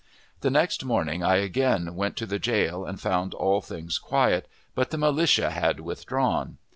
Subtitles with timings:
[0.39, 4.89] The next morning, I again went to the jail, and found all things quiet, but
[4.89, 6.57] the militia had withdrawn.